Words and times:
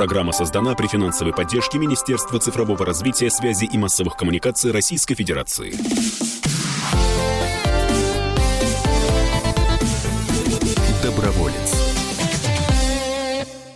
Программа 0.00 0.32
создана 0.32 0.74
при 0.74 0.86
финансовой 0.86 1.34
поддержке 1.34 1.76
Министерства 1.76 2.40
цифрового 2.40 2.86
развития, 2.86 3.28
связи 3.28 3.66
и 3.66 3.76
массовых 3.76 4.16
коммуникаций 4.16 4.72
Российской 4.72 5.14
Федерации. 5.14 5.74
Доброволец. 11.02 11.80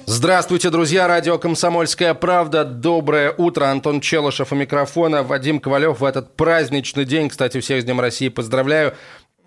Здравствуйте, 0.07 0.71
друзья. 0.71 1.07
Радио 1.07 1.37
«Комсомольская 1.37 2.15
правда». 2.15 2.65
Доброе 2.65 3.35
утро. 3.37 3.67
Антон 3.67 4.01
Челышев 4.01 4.53
у 4.53 4.55
микрофона. 4.55 5.23
Вадим 5.23 5.61
Ковалев 5.61 6.01
в 6.01 6.05
этот 6.05 6.35
праздничный 6.37 7.05
день, 7.05 7.29
кстати, 7.29 7.61
всех 7.61 7.83
с 7.83 7.85
Днем 7.85 8.01
России 8.01 8.31
поздравляю, 8.31 8.95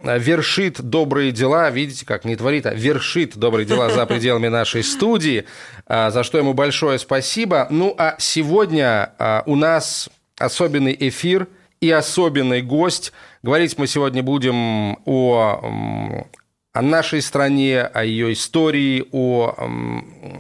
вершит 0.04 0.82
добрые 0.82 1.32
дела, 1.32 1.70
видите, 1.70 2.06
как 2.06 2.26
не 2.26 2.36
творит, 2.36 2.66
а 2.66 2.74
вершит 2.74 3.38
добрые 3.38 3.66
дела 3.66 3.90
за 3.90 4.06
пределами 4.08 4.48
нашей 4.48 4.84
студии, 4.84 5.46
а, 5.86 6.12
за 6.12 6.24
что 6.24 6.38
ему 6.38 6.54
большое 6.54 7.00
спасибо. 7.00 7.68
Ну, 7.70 7.96
а 7.98 8.16
сегодня 8.20 9.14
а, 9.18 9.44
у 9.46 9.56
нас 9.56 10.10
особенный 10.38 10.96
эфир 11.00 11.48
и 11.82 11.90
особенный 11.90 12.62
гость. 12.62 13.12
Говорить 13.44 13.78
мы 13.78 13.88
сегодня 13.88 14.24
будем 14.24 14.98
о 15.06 16.26
о 16.74 16.82
нашей 16.84 17.24
стране, 17.24 17.82
о 17.82 18.04
ее 18.04 18.34
истории, 18.34 19.08
о, 19.12 19.56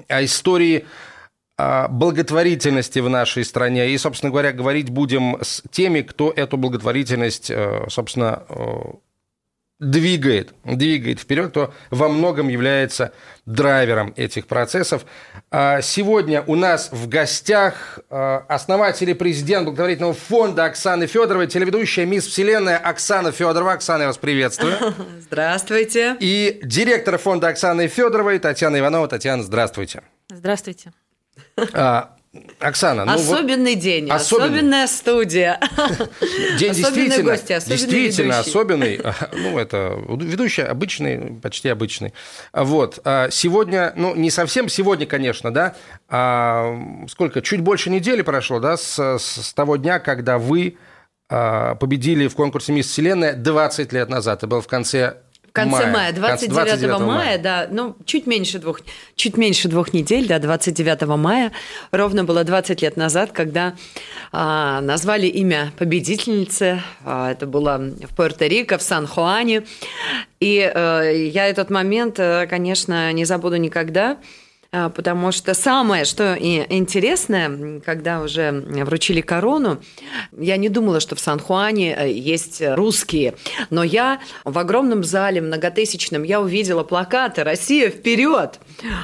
о 0.07 0.23
истории 0.23 0.85
благотворительности 1.57 2.99
в 2.99 3.09
нашей 3.09 3.43
стране. 3.43 3.89
И, 3.89 3.98
собственно 3.98 4.29
говоря, 4.29 4.51
говорить 4.51 4.91
будем 4.91 5.37
с 5.41 5.63
теми, 5.71 6.01
кто 6.01 6.31
эту 6.31 6.57
благотворительность, 6.57 7.49
э, 7.49 7.87
собственно, 7.89 8.43
э, 8.48 8.81
двигает, 9.80 10.54
двигает 10.63 11.20
вперед, 11.20 11.54
то 11.54 11.73
во 11.91 12.09
многом 12.09 12.48
является 12.48 13.13
драйвером 13.45 14.13
этих 14.16 14.48
процессов. 14.48 15.05
А 15.52 15.81
сегодня 15.81 16.44
у 16.48 16.55
нас 16.55 16.90
в 16.91 17.08
гостях 17.08 17.99
а, 18.09 18.45
основатель 18.49 19.09
и 19.09 19.13
президент 19.13 19.66
благотворительного 19.66 20.13
фонда 20.13 20.66
Оксана 20.66 21.07
Федорова, 21.07 21.48
телеведущая 21.48 22.05
«Мисс 22.05 22.26
Вселенная» 22.26 22.77
Оксана 22.77 23.32
Федорова. 23.32 23.74
Оксана, 23.74 24.01
я 24.01 24.07
вас 24.07 24.18
приветствую. 24.18 24.74
Здравствуйте. 25.20 26.18
И 26.20 26.60
директор 26.63 27.18
фонда 27.18 27.49
Оксаны 27.49 27.88
Федоровой 27.88 28.40
Татьяна 28.40 28.79
Иванова. 28.79 29.07
Татьяна, 29.07 29.44
здравствуйте. 29.44 30.01
Здравствуйте. 30.29 30.91
А, 32.60 32.68
Оксана, 32.68 33.05
ну 33.05 33.13
особенный 33.13 33.76
вот 33.76 33.84
день, 33.84 34.10
особенный. 34.10 34.48
особенная 34.48 34.88
студия, 34.88 35.60
день 36.60 36.74
действительно, 36.74 37.32
гости, 37.32 37.60
действительно 37.68 38.34
ведущий. 38.34 38.49
особенный. 38.49 39.02
Ну 39.34 39.57
это 39.57 39.98
ведущий 40.07 40.63
обычный, 40.63 41.40
почти 41.41 41.70
обычный. 41.70 42.13
Вот 42.54 42.99
а 43.04 43.29
сегодня, 43.29 43.94
ну 43.96 44.16
не 44.16 44.32
совсем 44.32 44.70
сегодня, 44.70 45.05
конечно, 45.05 45.54
да. 45.54 45.76
А 46.10 46.77
сколько? 47.10 47.41
Чуть 47.41 47.62
больше 47.62 47.90
недели 47.90 48.21
прошло, 48.21 48.60
да, 48.60 48.77
с, 48.77 48.99
с 49.20 49.54
того 49.54 49.77
дня, 49.77 49.99
когда 49.99 50.38
вы 50.38 50.77
а, 51.29 51.76
победили 51.76 52.27
в 52.27 52.35
конкурсе 52.35 52.72
«Мисс 52.72 52.88
Вселенная» 52.88 53.34
20 53.34 53.91
лет 53.91 54.10
назад. 54.10 54.40
Это 54.40 54.48
было 54.48 54.62
в 54.62 54.68
конце 54.68 55.18
конце 55.58 55.86
мая, 55.86 55.94
мая 55.94 56.13
29, 56.13 56.54
29 56.54 57.00
мая, 57.00 57.08
мая, 57.08 57.38
да, 57.38 57.68
ну, 57.70 57.96
чуть 58.05 58.27
меньше 58.27 58.60
двух, 58.60 58.82
чуть 59.16 59.38
меньше 59.38 59.68
двух 59.68 59.94
недель, 59.94 60.27
да, 60.27 60.40
29 60.40 61.08
мая, 61.18 61.52
ровно 61.91 62.24
было 62.24 62.44
20 62.44 62.82
лет 62.82 62.98
назад, 62.98 63.32
когда 63.32 63.76
а, 64.31 64.81
назвали 64.81 65.28
имя 65.28 65.72
победительницы, 65.78 66.81
а, 67.03 67.31
это 67.31 67.46
было 67.46 67.78
в 67.78 68.16
Пуэрто-Рико, 68.16 68.78
в 68.78 68.81
Сан-Хуане, 68.81 69.63
и 70.40 70.72
а, 70.74 71.02
я 71.02 71.47
этот 71.47 71.69
момент, 71.69 72.19
э, 72.19 72.47
конечно, 72.47 73.12
не 73.12 73.25
забуду 73.25 73.58
никогда, 73.58 74.18
потому 74.72 75.31
что 75.31 75.53
самое, 75.53 76.06
что 76.06 76.35
интересное, 76.35 77.79
когда 77.79 78.22
уже 78.22 78.51
вручили 78.51 79.22
корону, 79.22 79.79
я 80.38 80.57
не 80.57 80.69
думала, 80.69 81.00
что 81.00 81.16
в 81.16 81.19
Сан-Хуане 81.19 81.96
э, 81.96 82.12
есть 82.12 82.62
русские, 82.62 83.35
но 83.69 83.84
я 83.84 84.19
в 84.44 84.57
огромном 84.57 85.03
зале 85.03 85.41
многотысячном, 85.41 86.23
я 86.23 86.41
увидела 86.41 86.83
плакаты 86.83 87.44
«Россия 87.44 87.89
вперед!» 87.89 88.59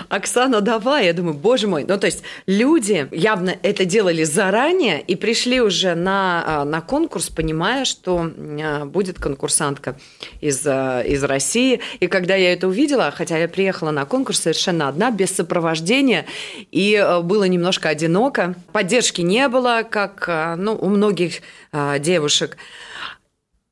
Оксана, 0.09 0.61
давай! 0.61 1.05
Я 1.05 1.13
думаю, 1.13 1.33
боже 1.33 1.67
мой, 1.67 1.85
ну 1.87 1.97
то 1.97 2.05
есть 2.05 2.23
люди 2.45 3.07
явно 3.11 3.55
это 3.63 3.85
делали 3.85 4.23
заранее 4.23 5.01
и 5.01 5.15
пришли 5.15 5.61
уже 5.61 5.95
на, 5.95 6.43
а, 6.45 6.65
на 6.65 6.81
конкурс, 6.81 7.29
понимая, 7.29 7.85
что 7.85 8.31
а, 8.37 8.85
будет 8.85 9.19
конкурсантка 9.19 9.97
из, 10.41 10.65
из 10.65 11.23
России. 11.23 11.79
И 11.99 12.07
когда 12.07 12.35
я 12.35 12.53
это 12.53 12.67
увидела, 12.67 13.11
хотя 13.11 13.37
я 13.37 13.47
приехала 13.47 13.91
на 13.91 14.05
конкурс 14.05 14.39
совершенно 14.39 14.87
одна, 14.87 15.11
без 15.11 15.31
сопровождения, 15.31 15.52
сопровождения, 15.53 16.25
и 16.71 16.95
э, 16.95 17.21
было 17.21 17.43
немножко 17.43 17.89
одиноко. 17.89 18.55
Поддержки 18.71 19.21
не 19.21 19.47
было, 19.47 19.83
как 19.89 20.25
э, 20.27 20.55
ну, 20.55 20.75
у 20.75 20.89
многих 20.89 21.41
э, 21.71 21.99
девушек. 21.99 22.57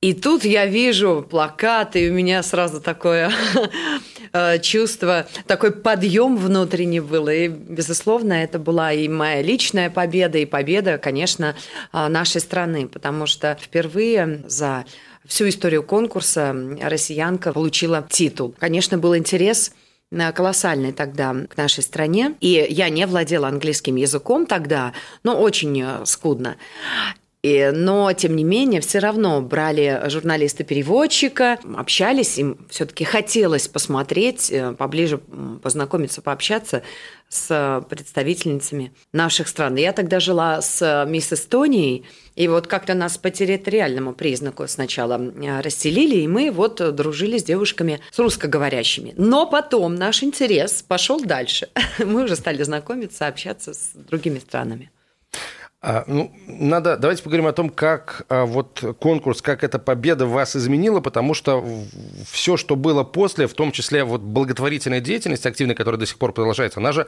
И 0.02 0.14
тут 0.14 0.46
я 0.46 0.66
вижу 0.66 1.26
плакаты, 1.30 2.06
и 2.06 2.10
у 2.10 2.14
меня 2.14 2.42
сразу 2.42 2.82
такое 2.82 3.32
чувство, 4.62 5.28
такой 5.46 5.72
подъем 5.72 6.38
внутренний 6.38 7.00
был. 7.00 7.28
И, 7.30 7.48
безусловно, 7.48 8.34
это 8.34 8.58
была 8.58 8.94
и 8.94 9.08
моя 9.08 9.44
личная 9.44 9.92
победа, 9.92 10.40
и 10.40 10.46
победа, 10.46 10.98
конечно, 10.98 11.56
нашей 11.94 12.42
страны, 12.42 12.88
потому 12.88 13.28
что 13.28 13.56
впервые 13.62 14.42
за 14.48 14.86
всю 15.28 15.48
историю 15.48 15.84
конкурса 15.84 16.56
россиянка 16.82 17.54
получила 17.54 18.04
титул. 18.10 18.56
Конечно, 18.58 18.98
был 18.98 19.16
интерес 19.16 19.72
колоссальный 20.34 20.92
тогда 20.92 21.34
к 21.50 21.58
нашей 21.58 21.84
стране. 21.84 22.36
И 22.42 22.68
я 22.70 22.90
не 22.90 23.08
владела 23.08 23.48
английским 23.48 23.96
языком 23.96 24.46
тогда, 24.46 24.94
но 25.24 25.40
очень 25.40 25.82
э, 25.82 26.06
скудно. 26.06 26.58
И, 27.44 27.72
но, 27.74 28.14
тем 28.14 28.36
не 28.36 28.44
менее, 28.44 28.82
все 28.82 29.00
равно 29.00 29.42
брали 29.42 30.00
журналиста-переводчика, 30.06 31.58
общались, 31.76 32.38
им 32.38 32.68
все-таки 32.70 33.04
хотелось 33.04 33.68
посмотреть, 33.68 34.52
э, 34.52 34.74
поближе 34.74 35.18
познакомиться, 35.64 36.22
пообщаться 36.22 36.84
с 37.30 37.84
представительницами 37.90 38.94
наших 39.12 39.48
стран. 39.48 39.76
Я 39.76 39.92
тогда 39.92 40.20
жила 40.20 40.62
с 40.62 41.06
мисс 41.08 41.34
Эстонией, 41.34 42.06
и 42.36 42.48
вот 42.48 42.68
как-то 42.68 42.94
нас 42.94 43.18
по 43.18 43.32
территориальному 43.32 44.14
признаку 44.14 44.68
сначала 44.68 45.20
э, 45.20 45.62
расселили, 45.62 46.18
и 46.18 46.28
мы 46.28 46.52
вот 46.52 46.96
дружили 46.96 47.40
с 47.40 47.44
девушками 47.44 48.02
с 48.12 48.20
русскоговорящими. 48.20 49.16
Но 49.18 49.48
потом 49.48 49.96
наш 49.96 50.22
интерес 50.22 50.84
пошел 50.88 51.20
дальше. 51.20 51.70
Мы 51.98 52.26
уже 52.26 52.36
стали 52.36 52.62
знакомиться, 52.62 53.26
общаться 53.26 53.74
с 53.74 53.94
другими 53.96 54.38
странами. 54.38 54.92
А, 55.84 56.04
ну, 56.06 56.32
надо, 56.46 56.96
давайте 56.96 57.24
поговорим 57.24 57.48
о 57.48 57.54
том, 57.54 57.72
как 57.72 58.28
а, 58.30 58.46
вот 58.46 58.84
конкурс, 59.00 59.42
как 59.42 59.64
эта 59.64 59.80
победа 59.80 60.28
вас 60.28 60.56
изменила, 60.56 61.00
потому 61.02 61.34
что 61.34 61.66
все, 62.30 62.56
что 62.56 62.76
было 62.76 63.04
после, 63.04 63.48
в 63.48 63.54
том 63.56 63.72
числе 63.72 64.04
вот 64.04 64.22
благотворительная 64.22 65.00
деятельность 65.00 65.48
активная, 65.48 65.76
которая 65.76 66.00
до 66.00 66.06
сих 66.06 66.20
пор 66.20 66.34
продолжается, 66.34 66.80
она 66.80 66.92
же 66.92 67.08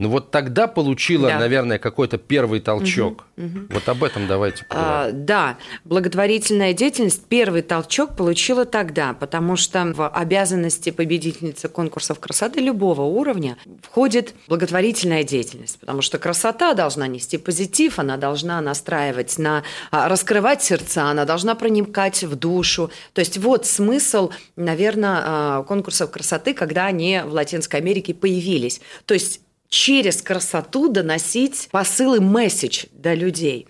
ну 0.00 0.08
вот 0.08 0.30
тогда 0.30 0.66
получила, 0.66 1.28
да. 1.28 1.38
наверное, 1.38 1.78
какой-то 1.78 2.16
первый 2.16 2.60
толчок. 2.60 3.26
Угу, 3.36 3.46
угу. 3.46 3.58
Вот 3.68 3.86
об 3.86 4.02
этом 4.02 4.26
давайте 4.26 4.64
поговорим. 4.64 4.92
А, 4.92 5.10
да, 5.12 5.58
благотворительная 5.84 6.72
деятельность 6.72 7.26
первый 7.26 7.60
толчок 7.60 8.16
получила 8.16 8.64
тогда, 8.64 9.12
потому 9.12 9.56
что 9.56 9.92
в 9.94 10.08
обязанности 10.08 10.88
победительницы 10.88 11.68
конкурсов 11.68 12.18
красоты 12.18 12.60
любого 12.60 13.02
уровня 13.02 13.58
входит 13.82 14.34
благотворительная 14.48 15.22
деятельность, 15.22 15.78
потому 15.78 16.00
что 16.00 16.18
красота 16.18 16.72
должна 16.72 17.06
нести 17.06 17.36
позитив, 17.36 17.98
она 17.98 18.16
должна 18.16 18.58
настраивать 18.62 19.36
на 19.36 19.64
а, 19.90 20.08
раскрывать 20.08 20.62
сердца, 20.62 21.10
она 21.10 21.26
должна 21.26 21.54
проникать 21.54 22.24
в 22.24 22.36
душу. 22.36 22.90
То 23.12 23.18
есть 23.18 23.36
вот 23.36 23.66
смысл, 23.66 24.30
наверное, 24.56 25.22
а, 25.22 25.62
конкурсов 25.64 26.10
красоты, 26.10 26.54
когда 26.54 26.86
они 26.86 27.20
в 27.22 27.34
Латинской 27.34 27.80
Америке 27.80 28.14
появились. 28.14 28.80
То 29.04 29.12
есть 29.12 29.42
через 29.70 30.20
красоту 30.20 30.88
доносить 30.88 31.68
посылы, 31.70 32.20
месседж 32.20 32.86
до 32.92 33.14
людей. 33.14 33.68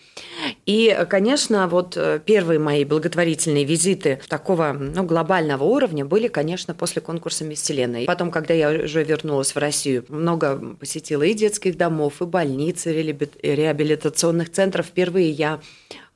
И, 0.65 1.07
конечно, 1.11 1.69
вот 1.69 1.95
э, 1.97 2.21
первые 2.25 2.59
мои 2.59 2.85
благотворительные 2.85 3.65
визиты 3.65 4.19
такого 4.27 4.73
ну, 4.73 5.03
глобального 5.05 5.63
уровня 5.63 6.07
были, 6.07 6.29
конечно, 6.29 6.75
после 6.75 7.03
конкурса 7.03 7.45
«Мисс 7.45 7.61
Вселенная». 7.61 8.07
Потом, 8.07 8.31
когда 8.31 8.55
я 8.55 8.71
уже 8.71 9.05
вернулась 9.05 9.55
в 9.55 9.59
Россию, 9.59 10.07
много 10.09 10.75
посетила 10.81 11.23
и 11.23 11.35
детских 11.35 11.77
домов, 11.77 12.23
и 12.23 12.25
больниц, 12.25 12.87
и 12.87 12.93
реабилитационных 13.43 14.51
центров. 14.51 14.87
Впервые 14.87 15.31
я 15.31 15.61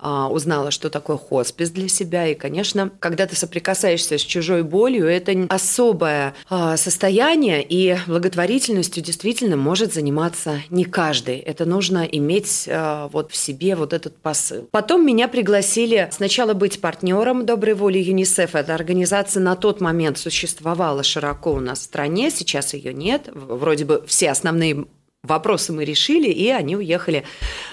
узнала, 0.05 0.71
что 0.71 0.91
такое 0.91 1.17
хоспис 1.17 1.71
для 1.71 1.89
себя. 1.89 2.27
И, 2.27 2.35
конечно, 2.35 2.91
когда 3.01 3.27
ты 3.27 3.37
соприкасаешься 3.37 4.19
с 4.19 4.21
чужой 4.21 4.63
болью, 4.63 5.07
это 5.07 5.47
особое 5.49 6.35
а, 6.49 6.77
состояние, 6.77 7.65
и 7.67 7.97
благотворительностью 8.07 9.03
действительно 9.03 9.57
может 9.57 9.95
заниматься 9.95 10.61
не 10.71 10.85
каждый. 10.85 11.39
Это 11.39 11.65
нужно 11.65 12.05
иметь 12.05 12.69
а, 12.71 13.09
вот 13.09 13.33
в 13.33 13.37
себе 13.37 13.77
вот 13.77 13.93
этот 13.93 14.17
посыл. 14.17 14.69
Потом 14.71 15.07
меня 15.07 15.29
пригласили 15.29 16.09
сначала 16.13 16.55
быть 16.55 16.81
партнером 16.81 17.47
доброй 17.47 17.75
воли 17.75 17.99
ЮНИСЕФ. 17.99 18.55
Эта 18.55 18.75
организация 18.75 19.41
на 19.43 19.57
тот 19.57 19.81
момент 19.81 20.19
существовала 20.19 21.03
широко 21.03 21.53
у 21.53 21.61
нас 21.61 21.81
в 21.81 21.83
стране, 21.83 22.31
сейчас 22.31 22.75
ее 22.75 22.93
нет. 22.93 23.29
Вроде 23.33 23.85
бы 23.85 24.05
все 24.07 24.31
основные 24.31 24.87
вопросы 25.25 25.73
мы 25.73 25.85
решили, 25.85 26.29
и 26.29 26.49
они 26.51 26.77
уехали. 26.77 27.25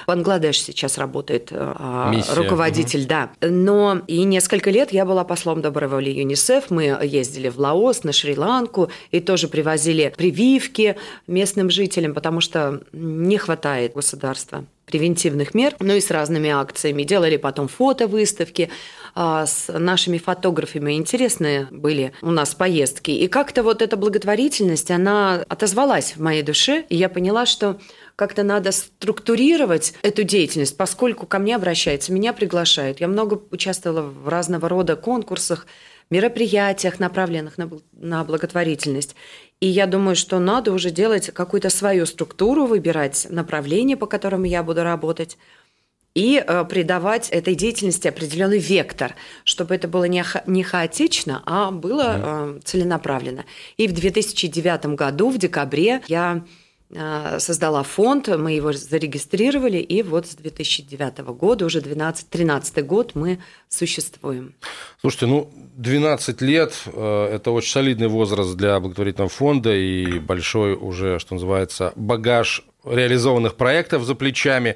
Бангладеш 0.07 0.61
сейчас 0.61 0.97
работает 0.97 1.49
э, 1.51 2.09
Миссия. 2.09 2.33
руководитель, 2.33 3.01
угу. 3.01 3.09
да. 3.09 3.31
Но 3.41 4.01
и 4.07 4.23
несколько 4.23 4.71
лет 4.71 4.91
я 4.91 5.05
была 5.05 5.23
послом 5.23 5.61
доброй 5.61 5.89
воли 5.89 6.09
ЮНИСЕФ. 6.09 6.71
Мы 6.71 6.97
ездили 7.03 7.49
в 7.49 7.59
Лаос, 7.59 8.03
на 8.03 8.11
Шри-Ланку, 8.11 8.89
и 9.11 9.19
тоже 9.19 9.47
привозили 9.47 10.13
прививки 10.17 10.97
местным 11.27 11.69
жителям, 11.69 12.13
потому 12.13 12.41
что 12.41 12.81
не 12.93 13.37
хватает 13.37 13.93
государства 13.93 14.65
превентивных 14.91 15.53
мер, 15.53 15.75
ну 15.79 15.95
и 15.95 16.01
с 16.01 16.11
разными 16.11 16.49
акциями. 16.49 17.03
Делали 17.03 17.37
потом 17.37 17.67
фото-выставки 17.67 18.69
а, 19.15 19.45
с 19.45 19.67
нашими 19.71 20.17
фотографами. 20.17 20.93
Интересные 20.93 21.67
были 21.71 22.13
у 22.21 22.31
нас 22.31 22.53
поездки. 22.53 23.11
И 23.11 23.27
как-то 23.27 23.63
вот 23.63 23.81
эта 23.81 23.97
благотворительность, 23.97 24.91
она 24.91 25.43
отозвалась 25.49 26.15
в 26.15 26.21
моей 26.21 26.43
душе, 26.43 26.85
и 26.89 26.95
я 26.95 27.09
поняла, 27.09 27.45
что 27.45 27.79
как-то 28.15 28.43
надо 28.43 28.71
структурировать 28.71 29.93
эту 30.03 30.23
деятельность, 30.23 30.77
поскольку 30.77 31.25
ко 31.25 31.39
мне 31.39 31.55
обращаются, 31.55 32.13
меня 32.13 32.33
приглашают. 32.33 32.99
Я 32.99 33.07
много 33.07 33.41
участвовала 33.51 34.01
в 34.01 34.27
разного 34.27 34.69
рода 34.69 34.95
конкурсах, 34.95 35.65
мероприятиях, 36.11 36.99
направленных 36.99 37.57
на, 37.57 37.69
на 37.93 38.23
благотворительность. 38.23 39.15
И 39.61 39.67
я 39.67 39.85
думаю, 39.85 40.15
что 40.15 40.39
надо 40.39 40.73
уже 40.73 40.89
делать 40.89 41.29
какую-то 41.31 41.69
свою 41.69 42.05
структуру, 42.05 42.65
выбирать 42.65 43.27
направление, 43.29 43.95
по 43.95 44.07
которому 44.07 44.45
я 44.45 44.63
буду 44.63 44.83
работать, 44.83 45.37
и 46.13 46.43
э, 46.45 46.65
придавать 46.65 47.29
этой 47.29 47.55
деятельности 47.55 48.07
определенный 48.07 48.57
вектор, 48.57 49.15
чтобы 49.45 49.75
это 49.75 49.87
было 49.87 50.05
не, 50.05 50.23
ха- 50.23 50.43
не 50.45 50.63
хаотично, 50.63 51.41
а 51.45 51.71
было 51.71 52.57
э, 52.57 52.59
целенаправленно. 52.65 53.45
И 53.77 53.87
в 53.87 53.93
2009 53.93 54.87
году, 54.87 55.29
в 55.29 55.37
декабре, 55.37 56.01
я 56.07 56.43
создала 57.39 57.83
фонд, 57.83 58.27
мы 58.27 58.51
его 58.51 58.73
зарегистрировали, 58.73 59.77
и 59.77 60.03
вот 60.03 60.27
с 60.27 60.35
2009 60.35 61.19
года, 61.19 61.65
уже 61.65 61.79
12-13 61.79 62.81
год 62.81 63.11
мы 63.15 63.39
существуем. 63.69 64.53
Слушайте, 64.99 65.25
ну 65.27 65.49
12 65.77 66.41
лет 66.41 66.73
э,– 66.85 67.29
это 67.33 67.51
очень 67.51 67.71
солидный 67.71 68.07
возраст 68.07 68.55
для 68.55 68.79
благотворительного 68.79 69.29
фонда 69.29 69.73
и 69.73 70.19
большой 70.19 70.73
уже, 70.73 71.19
что 71.19 71.35
называется, 71.35 71.93
багаж 71.95 72.65
реализованных 72.83 73.55
проектов 73.55 74.03
за 74.03 74.15
плечами. 74.15 74.75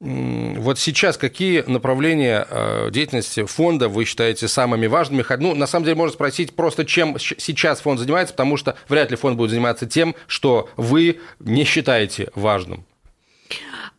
Вот 0.00 0.78
сейчас 0.78 1.16
какие 1.16 1.62
направления 1.66 2.46
э, 2.48 2.88
деятельности 2.92 3.44
фонда 3.44 3.88
вы 3.88 4.04
считаете 4.04 4.46
самыми 4.46 4.86
важными? 4.86 5.24
Ну, 5.40 5.56
на 5.56 5.66
самом 5.66 5.86
деле, 5.86 5.96
можно 5.96 6.14
спросить 6.14 6.54
просто, 6.54 6.84
чем 6.84 7.18
сейчас 7.18 7.80
фонд 7.80 7.98
занимается, 7.98 8.32
потому 8.32 8.56
что 8.56 8.76
вряд 8.88 9.10
ли 9.10 9.16
фонд 9.16 9.36
будет 9.36 9.50
заниматься 9.50 9.86
тем, 9.86 10.14
что 10.28 10.68
вы 10.76 11.18
не 11.40 11.64
считаете 11.64 12.30
важным. 12.36 12.84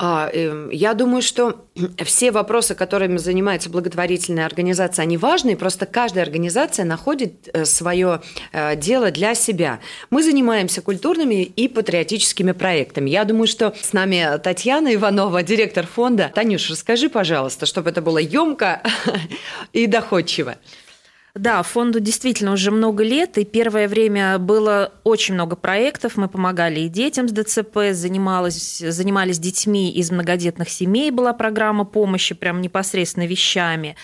А, 0.01 0.29
эм, 0.31 0.69
я 0.69 0.93
думаю, 0.93 1.21
что 1.21 1.65
все 2.05 2.31
вопросы, 2.31 2.73
которыми 2.73 3.17
занимается 3.17 3.69
благотворительная 3.69 4.45
организация, 4.45 5.03
они 5.03 5.17
важны, 5.17 5.57
просто 5.57 5.85
каждая 5.85 6.23
организация 6.23 6.85
находит 6.85 7.49
э, 7.51 7.65
свое 7.65 8.21
э, 8.53 8.77
дело 8.77 9.11
для 9.11 9.35
себя. 9.35 9.81
Мы 10.09 10.23
занимаемся 10.23 10.81
культурными 10.81 11.43
и 11.43 11.67
патриотическими 11.67 12.53
проектами. 12.53 13.09
Я 13.09 13.25
думаю, 13.25 13.47
что 13.47 13.75
с 13.81 13.91
нами 13.91 14.39
Татьяна 14.41 14.95
Иванова, 14.95 15.43
директор 15.43 15.85
фонда. 15.85 16.31
Танюш, 16.33 16.69
расскажи, 16.69 17.09
пожалуйста, 17.09 17.65
чтобы 17.65 17.89
это 17.89 18.01
было 18.01 18.19
емко 18.19 18.81
и 19.73 19.85
доходчиво. 19.85 20.55
Да, 21.35 21.61
фонду 21.61 21.99
действительно 21.99 22.53
уже 22.53 22.71
много 22.71 23.03
лет, 23.03 23.37
и 23.37 23.45
первое 23.45 23.87
время 23.87 24.39
было 24.39 24.93
очень 25.03 25.35
много 25.35 25.55
проектов. 25.55 26.17
Мы 26.17 26.27
помогали 26.27 26.81
и 26.81 26.89
детям 26.89 27.29
с 27.29 27.31
ДЦП, 27.31 27.91
занимались, 27.91 28.79
занимались 28.79 29.39
детьми 29.39 29.91
из 29.91 30.11
многодетных 30.11 30.69
семей, 30.69 31.11
была 31.11 31.33
программа 31.33 31.85
помощи 31.85 32.33
прям 32.33 32.61
непосредственно 32.61 33.27
вещами. 33.27 33.95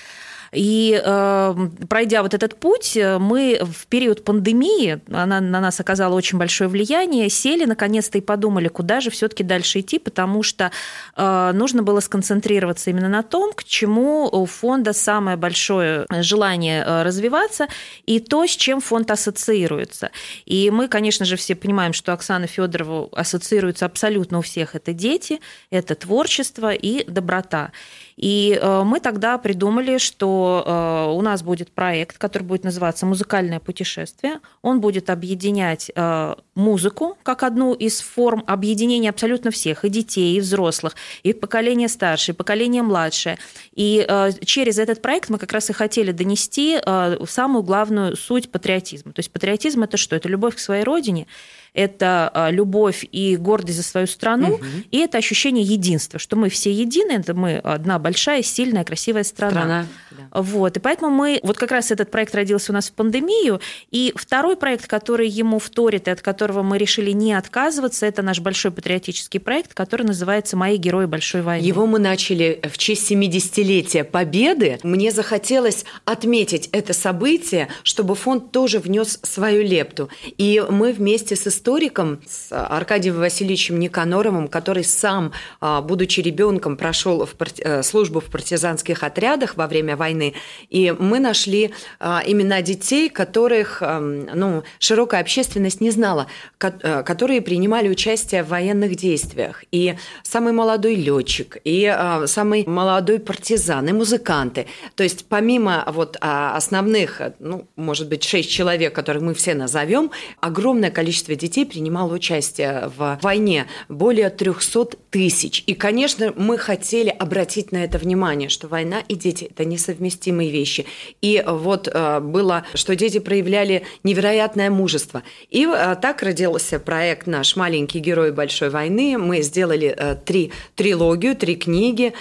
И 0.56 1.02
э, 1.04 1.56
пройдя 1.90 2.24
вот 2.24 2.34
этот 2.34 2.56
путь, 2.60 2.98
мы 3.20 3.60
в 3.62 3.88
период 3.88 4.24
пандемии, 4.24 5.02
она 5.12 5.42
на 5.42 5.60
нас 5.60 5.80
оказала 5.80 6.16
очень 6.16 6.38
большое 6.38 6.70
влияние, 6.70 7.30
сели 7.30 7.66
наконец-то 7.66 8.18
и 8.18 8.22
подумали, 8.22 8.68
куда 8.68 9.02
же 9.02 9.10
все-таки 9.10 9.44
дальше 9.44 9.82
идти, 9.82 10.00
потому 10.00 10.44
что 10.44 10.72
э, 11.16 11.52
нужно 11.54 11.84
было 11.84 12.00
сконцентрироваться 12.00 12.90
именно 12.90 13.10
на 13.10 13.24
том, 13.24 13.54
к 13.54 13.64
чему 13.64 14.30
у 14.32 14.46
фонда 14.46 14.94
самое 14.94 15.38
большое 15.38 16.06
желание 16.10 16.84
э, 16.86 17.04
развиваться 17.04 17.68
и 18.06 18.20
то, 18.20 18.46
с 18.46 18.52
чем 18.52 18.82
фонд 18.82 19.12
ассоциируется. 19.12 20.12
И 20.46 20.70
мы, 20.72 20.88
конечно 20.88 21.26
же, 21.26 21.36
все 21.36 21.56
понимаем, 21.56 21.94
что 21.94 22.14
Оксана 22.14 22.48
Федорова 22.48 23.10
ассоциируется 23.12 23.86
абсолютно 23.86 24.40
у 24.40 24.42
всех. 24.42 24.76
Это 24.76 24.94
дети, 24.94 25.40
это 25.70 25.96
творчество 25.96 26.74
и 26.74 27.04
доброта. 27.10 27.72
И 28.18 28.58
э, 28.60 28.84
мы 28.84 29.00
тогда 29.02 29.38
придумали, 29.38 29.98
что 29.98 30.64
э, 30.66 31.12
у 31.12 31.22
нас 31.22 31.44
будет 31.44 31.72
проект, 31.72 32.18
который 32.18 32.44
будет 32.44 32.64
называться 32.64 33.06
«Музыкальное 33.06 33.60
путешествие». 33.60 34.40
Он 34.62 34.80
будет 34.80 35.10
объединять 35.10 35.92
э, 35.94 36.36
музыку 36.56 37.18
как 37.24 37.44
одну 37.44 37.74
из 37.74 38.00
форм 38.00 38.44
объединения 38.48 39.10
абсолютно 39.10 39.52
всех, 39.52 39.84
и 39.84 39.90
детей, 39.90 40.38
и 40.38 40.40
взрослых, 40.40 40.96
и 41.24 41.34
поколение 41.34 41.90
старшее, 41.90 42.34
и 42.34 42.38
поколение 42.38 42.84
младшее. 42.84 43.38
И 43.74 44.08
через 44.46 44.80
этот 44.80 45.02
проект 45.02 45.30
мы 45.30 45.38
как 45.38 45.52
раз 45.52 45.70
и 45.70 45.74
хотели 45.74 46.12
донести 46.12 46.80
самую 47.28 47.64
главную 47.64 48.16
суть 48.16 48.50
патриотизма. 48.50 49.12
То 49.12 49.20
есть 49.20 49.32
патриотизм– 49.32 49.84
это 49.84 49.98
что? 49.98 50.16
Это 50.16 50.30
любовь 50.30 50.56
к 50.56 50.60
своей 50.60 50.84
родине– 50.84 51.28
это 51.76 52.32
а, 52.34 52.50
любовь 52.50 53.06
и 53.12 53.36
гордость 53.36 53.78
за 53.78 53.84
свою 53.84 54.08
страну, 54.08 54.56
угу. 54.56 54.66
и 54.92 54.98
это 54.98 55.18
ощущение 55.18 55.64
единства, 55.64 56.20
что 56.20 56.36
мы 56.36 56.50
все 56.50 56.72
едины, 56.72 57.12
это 57.12 57.34
мы 57.34 57.58
одна 57.58 58.00
большая, 58.00 58.42
сильная, 58.42 58.84
красивая 58.84 59.24
страна. 59.24 59.52
страна 59.52 59.88
да. 60.12 60.42
Вот, 60.42 60.78
и 60.78 60.80
поэтому 60.80 61.12
мы, 61.12 61.40
вот 61.44 61.58
как 61.58 61.72
раз 61.72 61.92
этот 61.92 62.12
проект 62.12 62.34
родился 62.36 62.72
у 62.72 62.76
нас 62.76 62.90
в 62.90 62.94
пандемию, 62.94 63.60
и 63.92 64.14
второй 64.16 64.56
проект, 64.58 64.88
который 64.88 65.28
ему 65.28 65.60
вторит, 65.60 66.08
и 66.08 66.12
от 66.12 66.22
которого 66.22 66.64
мы 66.64 66.78
решили 66.78 67.12
не 67.12 67.34
отказываться, 67.34 68.06
это 68.06 68.22
наш 68.22 68.40
большой 68.40 68.72
патриотический 68.72 69.40
проект, 69.40 69.74
который 69.74 70.06
называется 70.06 70.58
«Мои 70.58 70.78
герои 70.78 71.06
большой 71.06 71.42
войны». 71.42 71.66
Его 71.66 71.86
мы 71.86 72.00
начали 72.00 72.62
в 72.64 72.78
честь 72.78 73.12
70-летия 73.12 74.04
Победы. 74.04 74.80
Мне 74.84 75.12
захотелось 75.12 75.86
отметить 76.06 76.70
это 76.72 76.94
событие, 76.94 77.68
чтобы 77.84 78.16
фонд 78.16 78.52
тоже 78.52 78.80
внес 78.80 79.20
свою 79.24 79.64
лепту. 79.64 80.10
И 80.38 80.64
мы 80.70 80.94
вместе 80.94 81.36
с 81.36 81.48
историком, 81.66 82.20
с 82.28 82.52
Аркадием 82.52 83.16
Васильевичем 83.16 83.80
Никаноровым, 83.80 84.48
который 84.48 84.84
сам, 84.84 85.32
а, 85.60 85.82
будучи 85.82 86.20
ребенком, 86.20 86.78
прошел 86.78 87.26
в 87.26 87.36
э, 87.60 87.82
службу 87.82 88.20
в 88.20 88.26
партизанских 88.26 89.02
отрядах 89.02 89.58
во 89.58 89.66
время 89.66 89.98
войны. 89.98 90.36
И 90.70 90.94
мы 90.98 91.20
нашли 91.20 91.72
а, 92.00 92.22
имена 92.24 92.62
детей, 92.62 93.10
которых 93.10 93.82
ну, 93.82 94.64
широкая 94.78 95.22
общественность 95.22 95.82
не 95.82 95.90
знала, 95.90 96.28
э, 96.60 97.04
которые 97.04 97.42
принимали 97.42 97.90
участие 97.90 98.44
в 98.44 98.50
военных 98.50 98.96
действиях. 98.96 99.64
И 99.72 99.96
самый 100.22 100.54
молодой 100.54 100.94
летчик, 100.94 101.58
и 101.64 101.86
а, 101.86 102.28
самый 102.28 102.64
молодой 102.68 103.18
партизан, 103.20 103.88
и 103.88 103.92
музыканты. 103.92 104.68
То 104.96 105.04
есть 105.04 105.26
помимо 105.28 105.84
вот 105.88 106.18
основных, 106.22 107.22
ну, 107.40 107.68
может 107.76 108.08
быть, 108.08 108.24
шесть 108.24 108.52
человек, 108.52 108.94
которых 108.94 109.24
мы 109.24 109.34
все 109.34 109.56
назовем, 109.56 110.12
огромное 110.42 110.92
количество 110.92 111.34
детей 111.34 111.55
детей 111.56 111.66
принимало 111.66 112.14
участие 112.14 112.92
в 112.98 113.18
войне, 113.22 113.68
более 113.88 114.30
300 114.30 114.98
тысяч. 115.10 115.64
И, 115.68 115.74
конечно, 115.74 116.34
мы 116.36 116.58
хотели 116.58 117.10
обратить 117.10 117.72
на 117.72 117.84
это 117.86 117.98
внимание, 117.98 118.50
что 118.50 118.68
война 118.68 119.00
и 119.08 119.16
дети– 119.16 119.46
это 119.52 119.64
несовместимые 119.64 120.52
вещи. 120.52 120.86
И 121.22 121.42
вот 121.48 121.88
э, 121.88 122.20
было, 122.20 122.66
что 122.74 122.96
дети 122.96 123.20
проявляли 123.20 123.84
невероятное 124.04 124.70
мужество. 124.70 125.24
И 125.50 125.66
э, 125.66 125.96
так 126.02 126.22
родился 126.24 126.78
проект 126.80 127.26
наш 127.28 127.56
«Маленький 127.56 128.00
герой 128.00 128.34
большой 128.34 128.70
войны». 128.70 129.18
Мы 129.18 129.42
сделали 129.42 129.96
э, 129.98 130.16
три 130.16 130.52
трилогию, 130.76 131.38
три 131.38 131.56
книги. 131.56 132.14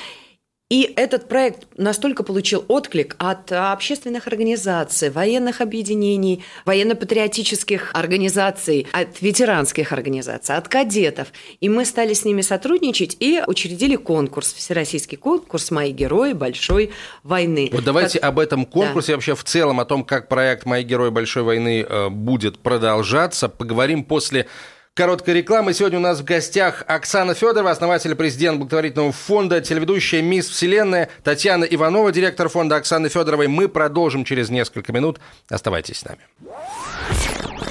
И 0.70 0.94
этот 0.96 1.28
проект 1.28 1.66
настолько 1.76 2.22
получил 2.22 2.64
отклик 2.68 3.16
от 3.18 3.52
общественных 3.52 4.26
организаций, 4.26 5.10
военных 5.10 5.60
объединений, 5.60 6.42
военно-патриотических 6.64 7.90
организаций, 7.92 8.86
от 8.92 9.20
ветеранских 9.20 9.92
организаций, 9.92 10.56
от 10.56 10.68
кадетов. 10.68 11.28
И 11.60 11.68
мы 11.68 11.84
стали 11.84 12.14
с 12.14 12.24
ними 12.24 12.40
сотрудничать 12.40 13.14
и 13.20 13.42
учредили 13.46 13.96
конкурс, 13.96 14.54
всероссийский 14.54 15.18
конкурс 15.18 15.70
«Мои 15.70 15.92
герои 15.92 16.32
большой 16.32 16.92
войны». 17.22 17.68
Вот 17.70 17.84
давайте 17.84 18.18
как... 18.18 18.30
об 18.30 18.38
этом 18.38 18.64
конкурсе, 18.64 19.12
да. 19.12 19.16
вообще 19.16 19.34
в 19.34 19.44
целом, 19.44 19.80
о 19.80 19.84
том, 19.84 20.02
как 20.02 20.28
проект 20.28 20.64
«Мои 20.64 20.82
герои 20.82 21.10
большой 21.10 21.42
войны» 21.42 21.86
э, 21.86 22.08
будет 22.08 22.58
продолжаться, 22.58 23.50
поговорим 23.50 24.02
после 24.02 24.46
Короткая 24.94 25.34
реклама. 25.34 25.72
Сегодня 25.72 25.98
у 25.98 26.02
нас 26.02 26.20
в 26.20 26.24
гостях 26.24 26.84
Оксана 26.86 27.34
Федорова, 27.34 27.72
основатель 27.72 28.12
и 28.12 28.14
президент 28.14 28.58
благотворительного 28.58 29.10
фонда, 29.10 29.60
телеведущая 29.60 30.22
«Мисс 30.22 30.48
Вселенная», 30.48 31.10
Татьяна 31.24 31.64
Иванова, 31.64 32.12
директор 32.12 32.48
фонда 32.48 32.76
Оксаны 32.76 33.08
Федоровой. 33.08 33.48
Мы 33.48 33.68
продолжим 33.68 34.24
через 34.24 34.50
несколько 34.50 34.92
минут. 34.92 35.18
Оставайтесь 35.48 35.98
с 35.98 36.04
нами. 36.04 36.20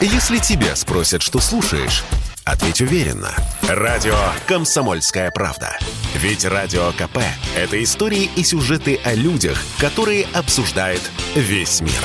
Если 0.01 0.37
тебя 0.37 0.75
спросят, 0.75 1.21
что 1.21 1.39
слушаешь, 1.39 2.03
Ответь 2.45 2.81
уверенно. 2.81 3.31
Радио 3.69 4.17
«Комсомольская 4.47 5.31
правда». 5.31 5.77
Ведь 6.15 6.43
Радио 6.43 6.91
КП– 6.91 7.19
это 7.55 7.81
истории 7.81 8.29
и 8.35 8.43
сюжеты 8.43 8.99
о 9.05 9.13
людях, 9.13 9.63
которые 9.79 10.25
обсуждает 10.33 10.99
весь 11.35 11.79
мир. 11.79 12.03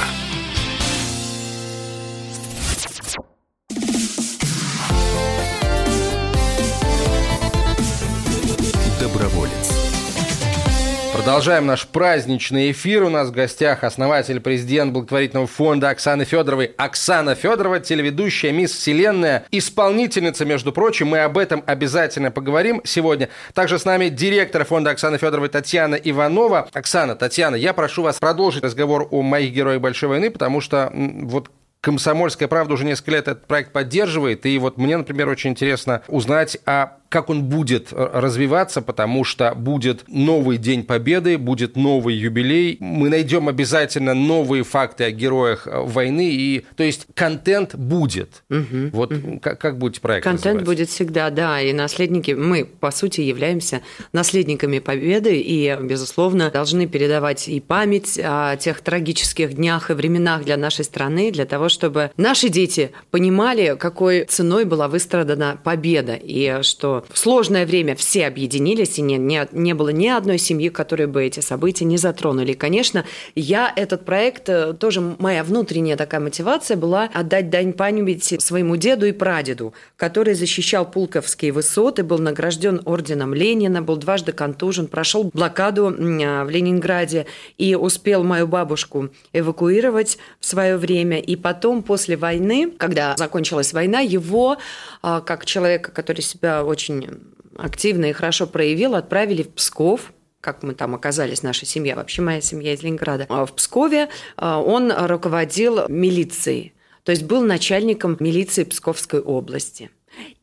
Продолжаем 11.29 11.67
наш 11.67 11.87
праздничный 11.87 12.71
эфир. 12.71 13.03
У 13.03 13.11
нас 13.11 13.29
в 13.29 13.33
гостях 13.33 13.85
основатель, 13.85 14.41
президент 14.41 14.95
благотворительного 14.95 15.47
фонда 15.47 15.91
Оксана 15.91 16.25
Федоровой. 16.25 16.73
Оксана 16.79 17.35
Федорова, 17.35 17.81
телеведущая 17.81 18.51
«Мисс 18.51 18.73
Вселенная», 18.73 19.45
исполнительница, 19.51 20.47
между 20.47 20.73
прочим. 20.73 21.09
Мы 21.09 21.19
об 21.19 21.37
этом 21.37 21.63
обязательно 21.67 22.31
поговорим 22.31 22.81
сегодня. 22.83 23.29
Также 23.53 23.79
с 23.79 23.85
нами 23.85 24.09
директор 24.09 24.65
фонда 24.65 24.93
Оксаны 24.93 25.19
Федоровой 25.19 25.51
Татьяна 25.51 25.97
Иванова. 25.97 26.67
Оксана, 26.73 27.15
Татьяна, 27.15 27.57
я 27.57 27.75
прошу 27.75 28.05
вас 28.05 28.19
продолжить 28.19 28.65
разговор 28.65 29.07
о 29.11 29.21
моих 29.21 29.53
героях 29.53 29.83
Большой 29.83 30.09
войны, 30.09 30.31
потому 30.31 30.63
что 30.63 30.91
вот 30.95 31.51
Комсомольская 31.81 32.49
правда 32.49 32.75
уже 32.75 32.85
несколько 32.85 33.13
лет 33.13 33.29
этот 33.29 33.47
проект 33.47 33.73
поддерживает. 33.73 34.47
И 34.47 34.59
вот 34.59 34.79
мне, 34.79 34.97
например, 34.97 35.29
очень 35.29 35.51
интересно 35.51 36.03
узнать, 36.09 36.59
а 36.67 36.97
как 37.09 37.31
он 37.31 37.45
будет 37.45 37.89
развиваться, 37.93 38.83
потому 38.83 39.25
что 39.25 39.55
будет 39.55 40.05
новый 40.09 40.59
День 40.59 40.85
Победы, 40.85 41.39
будет 41.39 41.77
новый 41.77 42.15
юбилей. 42.15 42.77
Мы 42.81 43.09
найдем 43.09 43.49
обязательно 43.49 44.15
новые 44.15 44.63
факты 44.63 45.05
о 45.05 45.11
героях 45.11 45.67
э, 45.67 45.81
войны. 45.81 46.29
И, 46.31 46.67
то 46.77 46.83
есть 46.83 47.07
контент 47.15 47.75
будет. 47.75 48.43
Угу, 48.51 48.91
вот 48.93 49.13
угу. 49.13 49.41
Как, 49.41 49.59
как 49.59 49.79
будете 49.79 50.01
проект 50.01 50.25
Контент 50.25 50.61
называть? 50.61 50.67
будет 50.67 50.89
всегда, 50.91 51.31
да. 51.31 51.61
И 51.61 51.73
наследники, 51.73 52.33
мы, 52.33 52.65
по 52.65 52.91
сути, 52.91 53.23
являемся 53.23 53.81
наследниками 54.13 54.79
Победы. 54.79 55.41
И, 55.41 55.77
безусловно, 55.81 56.51
должны 56.51 56.87
передавать 56.87 57.49
и 57.49 57.61
память 57.61 58.21
о 58.23 58.57
тех 58.57 58.81
трагических 58.81 59.55
днях 59.55 59.91
и 59.91 59.95
временах 59.95 60.45
для 60.45 60.57
нашей 60.57 60.85
страны, 60.85 61.31
для 61.31 61.47
того, 61.47 61.69
чтобы 61.69 62.11
наши 62.17 62.49
дети 62.49 62.93
понимали, 63.11 63.77
какой 63.79 64.25
ценой 64.25 64.65
была 64.65 64.89
выстрадана 64.89 65.59
победа. 65.63 66.15
И 66.15 66.63
что 66.63 66.98
в 67.09 67.19
сложное 67.19 67.67
время 67.67 67.95
все 67.95 68.27
объединились, 68.27 68.99
и 68.99 69.03
не, 69.03 69.17
не, 69.17 69.47
не 69.53 69.75
было 69.75 69.91
ни 69.91 70.09
одной 70.09 70.39
семьи, 70.39 70.69
которой 70.69 71.07
бы 71.07 71.25
эти 71.25 71.41
события 71.41 71.85
не 71.85 71.97
затронули. 71.97 72.53
И, 72.53 72.55
конечно, 72.55 73.05
я 73.35 73.73
этот 73.75 74.05
проект, 74.05 74.49
э, 74.49 74.75
тоже 74.75 75.01
моя 75.19 75.45
внутренняя 75.45 75.97
такая 75.97 76.21
мотивация 76.21 76.77
была 76.77 77.09
отдать 77.13 77.51
дань 77.51 77.73
памяти 77.73 78.39
своему 78.41 78.77
деду 78.77 79.07
и 79.07 79.13
прадеду, 79.13 79.75
который 79.97 80.35
защищал 80.35 80.91
Пулковские 80.91 81.53
высоты, 81.53 82.03
был 82.03 82.19
награжден 82.19 82.83
орденом 82.85 83.35
Ленина, 83.35 83.83
был 83.83 83.97
дважды 83.97 84.33
контужен, 84.33 84.87
прошел 84.87 85.31
блокаду 85.33 85.89
а, 85.89 86.45
в 86.45 86.51
Ленинграде 86.51 87.27
и 87.57 87.75
успел 87.75 88.25
мою 88.25 88.47
бабушку 88.47 89.11
эвакуировать 89.33 90.19
в 90.41 90.47
свое 90.47 90.77
время. 90.77 91.19
И 91.19 91.37
потом, 91.37 91.83
после 91.83 92.17
войны, 92.17 92.73
когда 92.77 93.17
закончилась 93.17 93.73
война, 93.73 94.01
его, 94.01 94.59
а, 95.03 95.21
как 95.21 95.47
человека, 95.47 95.91
который 95.91 96.23
себя 96.23 96.65
очень 96.65 96.88
очень 96.89 97.09
активно 97.57 98.07
и 98.07 98.13
хорошо 98.13 98.47
проявил, 98.47 98.95
отправили 98.95 99.43
в 99.43 99.51
Псков, 99.51 100.13
как 100.41 100.63
мы 100.63 100.75
там 100.75 100.95
оказались, 100.95 101.43
наша 101.43 101.67
семья, 101.67 101.97
вообще 101.97 102.23
моя 102.23 102.41
семья 102.41 102.73
из 102.73 102.83
Ленинграда. 102.83 103.27
А 103.29 103.45
в 103.45 103.53
Пскове 103.55 104.09
а, 104.37 104.61
он 104.61 104.93
руководил 104.93 105.89
милицией, 105.89 106.73
то 107.03 107.13
есть 107.13 107.25
был 107.25 107.43
начальником 107.43 108.17
милиции 108.21 108.65
Псковской 108.65 109.21
области. 109.21 109.91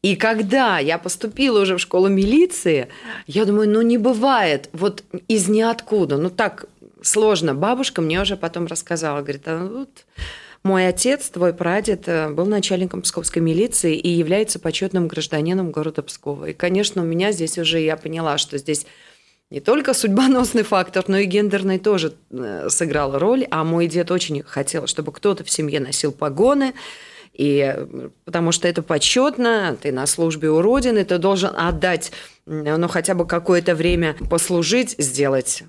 И 0.01 0.15
когда 0.15 0.79
я 0.79 0.97
поступила 0.97 1.61
уже 1.61 1.77
в 1.77 1.79
школу 1.79 2.07
милиции, 2.07 2.87
я 3.27 3.45
думаю, 3.45 3.69
ну 3.69 3.81
не 3.81 3.97
бывает, 3.97 4.69
вот 4.73 5.03
из 5.27 5.47
ниоткуда, 5.47 6.17
ну 6.17 6.29
так 6.29 6.65
сложно. 7.01 7.53
Бабушка 7.55 8.01
мне 8.01 8.21
уже 8.21 8.37
потом 8.37 8.67
рассказала, 8.67 9.21
говорит, 9.21 9.47
а 9.47 9.65
вот 9.65 10.05
мой 10.65 10.87
отец, 10.87 11.29
твой 11.29 11.53
прадед, 11.53 12.07
э, 12.07 12.29
был 12.29 12.47
начальником 12.47 13.03
Псковской 13.03 13.41
милиции 13.41 13.95
и 13.95 14.09
является 14.09 14.57
почетным 14.57 15.07
гражданином 15.07 15.71
города 15.71 16.01
Пскова. 16.01 16.45
И, 16.45 16.53
конечно, 16.53 17.03
у 17.03 17.05
меня 17.05 17.31
здесь 17.31 17.59
уже 17.59 17.79
я 17.79 17.95
поняла, 17.95 18.39
что 18.39 18.57
здесь 18.57 18.87
не 19.51 19.59
только 19.59 19.93
судьбоносный 19.93 20.63
фактор, 20.63 21.05
но 21.07 21.17
и 21.17 21.25
гендерный 21.25 21.77
тоже 21.77 22.15
э, 22.31 22.67
сыграл 22.69 23.17
роль. 23.19 23.45
А 23.51 23.63
мой 23.63 23.85
дед 23.85 24.09
очень 24.09 24.41
хотел, 24.41 24.87
чтобы 24.87 25.11
кто-то 25.11 25.43
в 25.43 25.51
семье 25.51 25.79
носил 25.79 26.11
погоны. 26.11 26.73
И 27.31 27.75
потому 28.23 28.51
что 28.51 28.67
это 28.67 28.81
почетно, 28.81 29.77
ты 29.79 29.91
на 29.91 30.07
службе 30.07 30.49
у 30.49 30.61
Родины, 30.61 31.03
ты 31.03 31.19
должен 31.19 31.51
отдать, 31.55 32.11
ну, 32.45 32.87
хотя 32.87 33.13
бы 33.13 33.27
какое-то 33.27 33.75
время 33.75 34.15
послужить, 34.29 34.95
сделать 34.97 35.63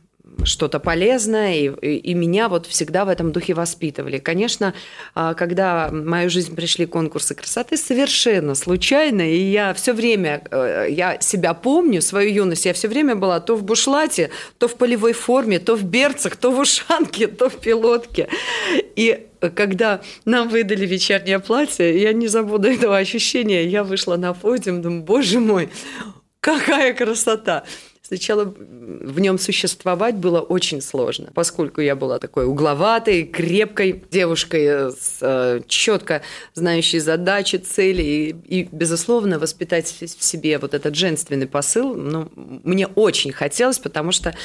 что-то 0.45 0.81
полезное, 0.81 1.55
и, 1.55 1.97
и, 1.97 2.15
меня 2.15 2.49
вот 2.49 2.67
всегда 2.67 3.05
в 3.05 3.09
этом 3.09 3.33
духе 3.33 3.55
воспитывали. 3.55 4.19
Конечно, 4.19 4.75
а, 5.15 5.35
когда 5.35 5.89
в 5.89 5.93
мою 5.93 6.31
жизнь 6.31 6.55
пришли 6.55 6.87
конкурсы 6.87 7.35
красоты, 7.35 7.77
совершенно 7.77 8.55
случайно, 8.55 9.23
и 9.23 9.39
я 9.39 9.73
все 9.75 9.93
время, 9.93 10.43
э, 10.51 10.87
я 10.91 11.21
себя 11.21 11.55
помню, 11.55 12.03
свою 12.03 12.31
юность, 12.31 12.67
я 12.67 12.73
все 12.73 12.89
время 12.89 13.15
была 13.15 13.41
то 13.41 13.57
в 13.57 13.63
бушлате, 13.63 14.31
то 14.59 14.69
в 14.69 14.75
полевой 14.75 15.13
форме, 15.13 15.59
то 15.59 15.77
в 15.77 15.85
берцах, 15.85 16.37
то 16.37 16.51
в 16.51 16.59
ушанке, 16.59 17.27
то 17.39 17.49
в 17.49 17.57
пилотке. 17.57 18.29
И 18.97 19.27
когда 19.55 20.01
нам 20.25 20.49
выдали 20.49 20.87
вечернее 20.87 21.39
платье, 21.39 22.01
я 22.01 22.13
не 22.13 22.27
забуду 22.27 22.69
этого 22.69 22.97
ощущения. 22.97 23.67
Я 23.67 23.85
вышла 23.85 24.17
на 24.17 24.35
подиум, 24.35 24.83
думаю, 24.83 25.03
боже 25.03 25.41
мой, 25.41 25.69
какая 26.41 26.95
красота! 26.95 27.65
Сначала 28.07 28.45
в 28.45 29.19
нем 29.19 29.37
существовать 29.37 30.15
было 30.15 30.41
очень 30.41 30.81
сложно, 30.81 31.33
поскольку 31.35 31.81
я 31.81 31.97
была 31.97 32.21
такой 32.21 32.47
угловатой, 32.47 33.25
крепкой 33.25 34.05
девушкой, 34.13 34.65
э, 34.65 34.91
с, 34.93 35.19
э, 35.21 35.63
четко 35.67 36.23
знающей 36.55 37.01
задачи, 37.01 37.57
цели 37.57 38.03
и, 38.03 38.61
и, 38.61 38.69
безусловно, 38.71 39.41
воспитать 39.41 39.87
в 39.89 40.23
себе 40.23 40.59
вот 40.59 40.73
этот 40.73 40.95
женственный 40.95 41.49
посыл, 41.49 41.97
ну, 41.97 42.31
мне 42.37 42.87
очень 42.87 43.33
хотелось, 43.33 43.81
потому 43.81 44.13
что 44.13 44.37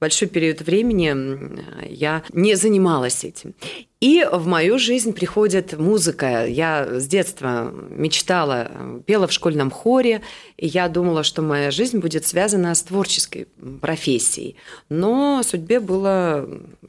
большой 0.00 0.28
период 0.28 0.62
времени 0.62 1.62
я 1.90 2.22
не 2.32 2.54
занималась 2.54 3.22
этим. 3.22 3.54
И 4.00 4.26
в 4.32 4.46
мою 4.46 4.78
жизнь 4.78 5.12
приходит 5.12 5.78
музыка. 5.78 6.46
Я 6.46 6.86
с 6.98 7.06
детства 7.06 7.70
мечтала, 7.90 8.70
пела 9.04 9.26
в 9.26 9.32
школьном 9.32 9.70
хоре, 9.70 10.22
и 10.56 10.66
я 10.66 10.88
думала, 10.88 11.22
что 11.22 11.42
моя 11.42 11.70
жизнь 11.70 11.98
будет 11.98 12.26
связана 12.26 12.74
с 12.74 12.82
творческой 12.82 13.48
профессией. 13.82 14.56
Но 14.88 15.42
судьбе 15.42 15.80
было... 15.80 16.48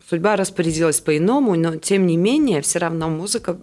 Судьба 0.10 0.38
распорядилась 0.38 1.01
по-иному, 1.01 1.56
но 1.56 1.75
тем 1.75 2.08
не 2.08 2.15
менее, 2.15 2.62
все 2.62 2.80
равно 2.80 3.10
музыка... 3.10 3.58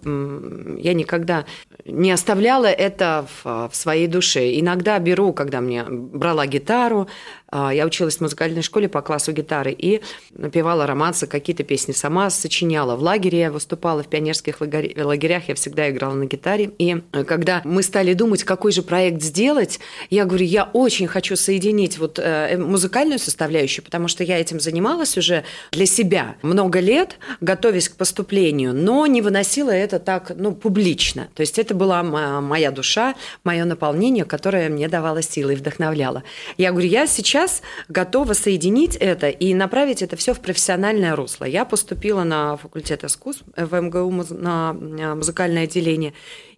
Я 0.77 0.93
никогда 0.93 1.45
не 1.85 2.11
оставляла 2.11 2.67
это 2.67 3.25
в, 3.43 3.69
в 3.71 3.75
своей 3.75 4.05
душе. 4.05 4.59
Иногда 4.59 4.99
беру, 4.99 5.33
когда 5.33 5.59
мне 5.59 5.83
брала 5.83 6.45
гитару, 6.45 7.07
я 7.51 7.85
училась 7.85 8.17
в 8.17 8.21
музыкальной 8.21 8.61
школе 8.61 8.87
по 8.87 9.01
классу 9.01 9.31
гитары 9.31 9.71
и 9.71 10.01
напевала 10.31 10.85
романсы, 10.85 11.27
какие-то 11.27 11.63
песни 11.63 11.93
сама 11.93 12.29
сочиняла. 12.29 12.95
В 12.95 13.01
лагере 13.01 13.39
я 13.39 13.51
выступала, 13.51 14.03
в 14.03 14.07
пионерских 14.07 14.61
лагерях 14.61 15.47
я 15.47 15.55
всегда 15.55 15.89
играла 15.89 16.13
на 16.13 16.25
гитаре. 16.25 16.71
И 16.77 17.01
э, 17.11 17.23
когда 17.23 17.61
мы 17.63 17.83
стали 17.83 18.13
думать, 18.13 18.43
какой 18.43 18.71
же 18.71 18.81
проект 18.81 19.21
сделать, 19.21 19.79
я 20.09 20.25
говорю, 20.25 20.45
я 20.45 20.69
очень 20.73 21.07
хочу 21.07 21.35
соединить 21.35 21.97
вот 21.97 22.19
э, 22.19 22.57
музыкальную 22.57 23.19
составляющую, 23.19 23.83
потому 23.83 24.07
что 24.07 24.23
я 24.23 24.39
этим 24.39 24.59
занималась 24.59 25.17
уже 25.17 25.43
для 25.71 25.85
себя 25.85 26.35
много 26.41 26.79
лет, 26.79 27.17
готовясь 27.41 27.89
к 27.89 27.95
поступлению, 27.95 28.73
но 28.73 29.05
не 29.07 29.21
выносила 29.21 29.71
это 29.71 29.99
так, 29.99 30.31
ну, 30.35 30.53
публично. 30.53 31.29
То 31.35 31.41
есть 31.41 31.57
это 31.57 31.73
была 31.73 32.03
моя 32.03 32.71
душа, 32.71 33.15
мое 33.43 33.65
наполнение, 33.65 34.25
которое 34.25 34.69
мне 34.69 34.87
давало 34.87 35.21
силы 35.21 35.53
и 35.53 35.55
вдохновляло. 35.55 36.23
Я 36.57 36.71
говорю, 36.71 36.87
я 36.87 37.07
сейчас 37.07 37.38
сейчас 37.39 37.61
готова 37.87 38.33
соединить 38.33 38.95
это 38.95 39.29
и 39.29 39.53
направить 39.53 40.01
это 40.01 40.15
все 40.15 40.33
в 40.33 40.39
профессиональное 40.39 41.15
русло. 41.15 41.45
Я 41.45 41.65
поступила 41.65 42.23
на 42.23 42.57
факультет 42.57 43.03
искусств 43.03 43.43
в 43.55 43.79
МГУ 43.79 44.25
на 44.33 44.75
э, 44.79 45.13
музыкальное 45.15 45.63
отделение, 45.63 46.13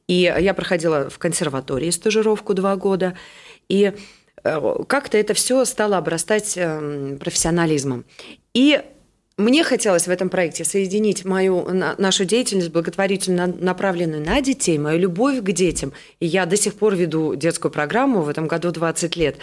и 0.07 0.33
я 0.39 0.53
проходила 0.53 1.09
в 1.09 1.19
консерватории 1.19 1.91
стажировку 1.91 2.53
два 2.53 2.75
года, 2.75 3.15
и 3.69 3.93
э, 4.43 4.75
как-то 4.87 5.17
это 5.17 5.33
все 5.33 5.65
стало 5.65 5.97
обрастать 5.97 6.57
эм, 6.57 7.17
профессионализмом. 7.19 8.05
И 8.53 8.81
мне 9.37 9.63
хотелось 9.63 10.07
в 10.07 10.11
этом 10.11 10.29
проекте 10.29 10.63
соединить 10.63 11.25
мою, 11.25 11.67
нашу 11.97 12.25
деятельность 12.25 12.69
благотворительно 12.69 13.47
направленную 13.47 14.23
на 14.23 14.41
детей, 14.41 14.77
мою 14.77 14.99
любовь 14.99 15.39
к 15.41 15.51
детям. 15.51 15.93
И 16.19 16.25
я 16.25 16.45
до 16.45 16.57
сих 16.57 16.75
пор 16.75 16.95
веду 16.95 17.35
детскую 17.35 17.71
программу, 17.71 18.21
в 18.21 18.29
этом 18.29 18.47
году 18.47 18.71
20 18.71 19.15
лет. 19.15 19.37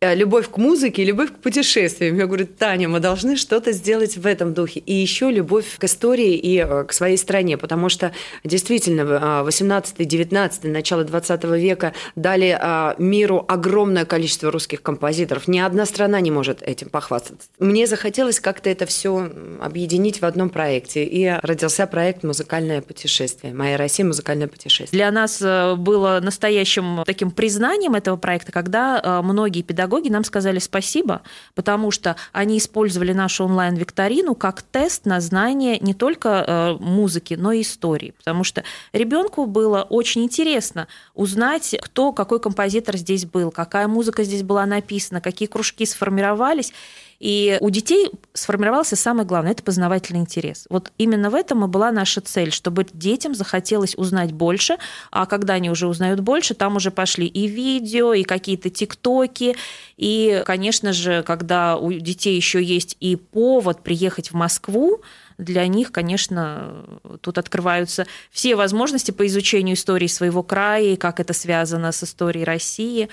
Э, 0.00 0.14
любовь 0.14 0.48
к 0.48 0.58
музыке 0.58 1.02
и 1.02 1.04
любовь 1.04 1.32
к 1.32 1.38
путешествиям. 1.38 2.16
Я 2.16 2.26
говорю, 2.26 2.46
Таня, 2.46 2.88
мы 2.88 3.00
должны 3.00 3.34
что-то 3.34 3.72
сделать 3.72 4.16
в 4.16 4.26
этом 4.26 4.54
духе. 4.54 4.78
И 4.78 4.94
еще 4.94 5.28
любовь 5.28 5.76
к 5.76 5.82
истории 5.82 6.36
и 6.36 6.58
э, 6.58 6.84
к 6.84 6.92
своей 6.92 7.16
стране, 7.16 7.58
потому 7.58 7.88
что 7.88 8.12
действительно 8.44 9.00
18-19, 9.44 10.60
э, 10.62 10.68
начало 10.68 11.02
20 11.02 11.44
века 11.44 11.94
дали 12.14 12.56
миру 13.02 13.44
огромное 13.48 14.04
количество 14.04 14.52
русских 14.52 14.82
композиторов. 14.82 15.48
Ни 15.48 15.58
одна 15.58 15.84
страна 15.84 16.20
не 16.20 16.30
может 16.30 16.62
этим 16.62 16.90
похвастаться. 16.90 17.48
Мне 17.58 17.88
захотелось 17.88 18.38
как-то 18.38 18.70
это 18.70 18.86
все 18.86 19.28
объединить 19.60 20.20
в 20.20 20.24
одном 20.24 20.48
проекте. 20.48 21.04
И 21.04 21.28
родился 21.42 21.88
проект 21.88 22.22
«Музыкальное 22.22 22.82
путешествие». 22.82 23.52
«Моя 23.52 23.76
Россия. 23.76 24.06
Музыкальное 24.06 24.46
путешествие». 24.46 24.96
Для 24.96 25.10
нас 25.10 25.40
было 25.40 26.20
настоящим 26.22 27.02
таким 27.04 27.32
признанием 27.32 27.96
этого 27.96 28.16
проекта, 28.16 28.52
когда 28.52 29.22
многие 29.22 29.62
педагоги 29.62 29.87
педагоги 29.88 30.10
нам 30.10 30.24
сказали 30.24 30.58
спасибо, 30.58 31.22
потому 31.54 31.90
что 31.90 32.16
они 32.32 32.58
использовали 32.58 33.12
нашу 33.12 33.44
онлайн-викторину 33.44 34.34
как 34.34 34.62
тест 34.62 35.06
на 35.06 35.20
знание 35.20 35.78
не 35.80 35.94
только 35.94 36.44
э, 36.46 36.72
музыки, 36.78 37.34
но 37.34 37.52
и 37.52 37.62
истории. 37.62 38.12
Потому 38.18 38.44
что 38.44 38.64
ребенку 38.92 39.46
было 39.46 39.82
очень 39.82 40.24
интересно 40.24 40.88
узнать, 41.14 41.74
кто, 41.80 42.12
какой 42.12 42.38
композитор 42.38 42.96
здесь 42.96 43.24
был, 43.24 43.50
какая 43.50 43.88
музыка 43.88 44.24
здесь 44.24 44.42
была 44.42 44.66
написана, 44.66 45.20
какие 45.20 45.48
кружки 45.48 45.86
сформировались. 45.86 46.72
И 47.18 47.58
у 47.60 47.70
детей 47.70 48.10
сформировался 48.32 48.94
самое 48.94 49.26
главное– 49.26 49.50
это 49.52 49.62
познавательный 49.62 50.20
интерес. 50.20 50.66
Вот 50.70 50.92
именно 50.98 51.30
в 51.30 51.34
этом 51.34 51.64
и 51.64 51.68
была 51.68 51.90
наша 51.90 52.20
цель, 52.20 52.52
чтобы 52.52 52.86
детям 52.92 53.34
захотелось 53.34 53.96
узнать 53.96 54.32
больше, 54.32 54.78
а 55.10 55.26
когда 55.26 55.54
они 55.54 55.68
уже 55.68 55.88
узнают 55.88 56.20
больше, 56.20 56.54
там 56.54 56.76
уже 56.76 56.92
пошли 56.92 57.26
и 57.26 57.48
видео, 57.48 58.12
и 58.12 58.22
какие-то 58.22 58.70
тиктоки, 58.70 59.56
и, 59.96 60.42
конечно 60.46 60.92
же, 60.92 61.24
когда 61.24 61.76
у 61.76 61.92
детей 61.92 62.36
еще 62.36 62.62
есть 62.62 62.96
и 63.00 63.16
повод 63.16 63.82
приехать 63.82 64.30
в 64.30 64.34
Москву, 64.34 65.02
для 65.38 65.66
них, 65.66 65.90
конечно, 65.90 66.84
тут 67.20 67.38
открываются 67.38 68.06
все 68.30 68.54
возможности 68.54 69.10
по 69.10 69.26
изучению 69.26 69.74
истории 69.74 70.08
своего 70.08 70.42
края 70.44 70.92
и 70.92 70.96
как 70.96 71.18
это 71.18 71.32
связано 71.32 71.90
с 71.90 72.02
историей 72.04 72.44
России. 72.44 73.08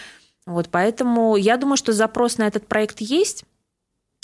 Вот, 0.45 0.69
поэтому 0.69 1.35
я 1.37 1.57
думаю, 1.57 1.77
что 1.77 1.91
запрос 1.91 2.37
на 2.37 2.47
этот 2.47 2.67
проект 2.67 3.01
есть. 3.01 3.45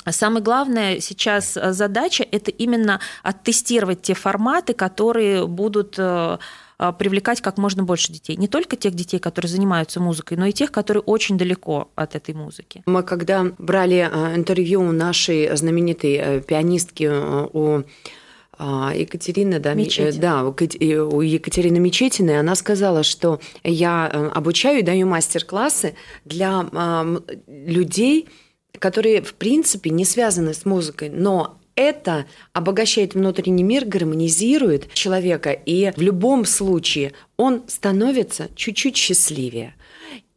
Самое 0.09 0.43
главное 0.43 0.99
сейчас 0.99 1.55
э, 1.57 1.73
задача– 1.73 2.25
это 2.31 2.49
именно 2.51 2.99
оттестировать 3.23 4.01
те 4.01 4.13
форматы, 4.13 4.73
которые 4.73 5.45
будут 5.45 5.95
э, 5.97 6.37
э, 6.79 6.93
привлекать 6.97 7.41
как 7.41 7.57
можно 7.57 7.83
больше 7.83 8.11
детей. 8.11 8.35
Не 8.35 8.47
только 8.47 8.75
тех 8.75 8.95
детей, 8.95 9.19
которые 9.19 9.49
занимаются 9.49 9.99
музыкой, 9.99 10.37
но 10.37 10.45
и 10.45 10.53
тех, 10.53 10.71
которые 10.71 11.03
очень 11.03 11.37
далеко 11.37 11.91
от 11.95 12.15
этой 12.15 12.33
музыки. 12.33 12.81
Мы 12.87 13.03
когда 13.03 13.45
брали 13.59 14.09
интервью 14.35 14.81
у 14.81 14.91
нашей 14.91 15.55
знаменитой 15.55 16.41
пианистки 16.41 17.09
у 17.53 17.83
Екатерины, 18.59 19.59
да, 19.59 19.73
Мечетина. 19.73 20.21
да, 20.21 20.43
у 20.43 21.21
Екатерины 21.21 21.79
Мечетиной, 21.79 22.39
она 22.39 22.53
сказала, 22.55 23.01
что 23.01 23.39
я 23.63 24.05
обучаю 24.05 24.79
и 24.79 24.83
даю 24.83 25.07
мастер-классы 25.07 25.95
для 26.25 26.65
людей, 27.47 28.27
которые, 28.79 29.21
в 29.21 29.33
принципе, 29.33 29.89
не 29.89 30.05
связаны 30.05 30.53
с 30.53 30.65
музыкой, 30.65 31.09
но 31.09 31.57
это 31.75 32.25
обогащает 32.53 33.13
внутренний 33.15 33.63
мир, 33.63 33.85
гармонизирует 33.85 34.93
человека, 34.93 35.51
и 35.51 35.91
в 35.95 36.01
любом 36.01 36.45
случае 36.45 37.13
он 37.37 37.63
становится 37.67 38.49
чуть-чуть 38.55 38.97
счастливее. 38.97 39.75